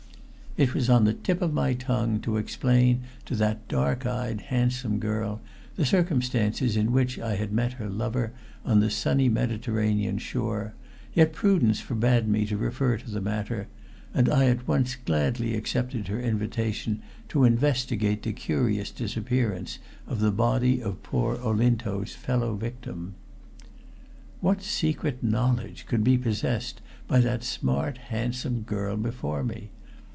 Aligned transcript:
It 0.57 0.73
was 0.73 0.89
on 0.89 1.05
the 1.05 1.13
tip 1.13 1.41
of 1.41 1.53
my 1.53 1.73
tongue 1.75 2.19
to 2.23 2.35
explain 2.35 3.03
to 3.25 3.35
that 3.37 3.69
dark 3.69 4.05
eyed, 4.05 4.41
handsome 4.41 4.99
girl 4.99 5.39
the 5.77 5.85
circumstances 5.85 6.75
in 6.75 6.91
which 6.91 7.17
I 7.17 7.35
had 7.35 7.53
met 7.53 7.71
her 7.79 7.87
lover 7.87 8.33
on 8.65 8.81
the 8.81 8.89
sunny 8.89 9.29
Mediterranean 9.29 10.17
shore, 10.17 10.73
yet 11.13 11.31
prudence 11.31 11.79
forbade 11.79 12.27
me 12.27 12.45
to 12.47 12.57
refer 12.57 12.97
to 12.97 13.09
the 13.09 13.21
matter, 13.21 13.69
and 14.13 14.27
I 14.27 14.47
at 14.49 14.67
once 14.67 14.97
gladly 14.97 15.55
accepted 15.55 16.09
her 16.09 16.19
invitation 16.19 17.01
to 17.29 17.45
investigate 17.45 18.23
the 18.23 18.33
curious 18.33 18.91
disappearance 18.91 19.79
of 20.05 20.19
the 20.19 20.31
body 20.31 20.83
of 20.83 21.01
poor 21.01 21.37
Olinto's 21.37 22.13
fellow 22.13 22.55
victim. 22.55 23.13
What 24.41 24.61
secret 24.61 25.23
knowledge 25.23 25.85
could 25.85 26.03
be 26.03 26.17
possessed 26.17 26.81
by 27.07 27.21
that 27.21 27.41
smart, 27.45 27.97
handsome 27.99 28.63
girl 28.63 28.97
before 28.97 29.45
me? 29.45 29.69